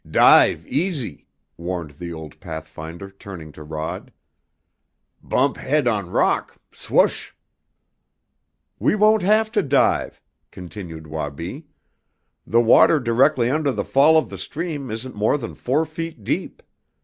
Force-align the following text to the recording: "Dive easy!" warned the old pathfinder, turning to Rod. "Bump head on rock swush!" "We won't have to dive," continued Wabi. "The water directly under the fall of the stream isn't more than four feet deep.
"Dive 0.09 0.65
easy!" 0.65 1.27
warned 1.57 1.91
the 1.91 2.11
old 2.11 2.39
pathfinder, 2.39 3.11
turning 3.11 3.51
to 3.51 3.61
Rod. 3.61 4.11
"Bump 5.21 5.57
head 5.57 5.87
on 5.87 6.09
rock 6.09 6.55
swush!" 6.73 7.35
"We 8.79 8.95
won't 8.95 9.21
have 9.21 9.51
to 9.51 9.61
dive," 9.61 10.19
continued 10.49 11.05
Wabi. 11.05 11.67
"The 12.47 12.61
water 12.61 12.99
directly 12.99 13.51
under 13.51 13.71
the 13.71 13.85
fall 13.85 14.17
of 14.17 14.31
the 14.31 14.39
stream 14.39 14.89
isn't 14.89 15.13
more 15.13 15.37
than 15.37 15.53
four 15.53 15.85
feet 15.85 16.23
deep. 16.23 16.63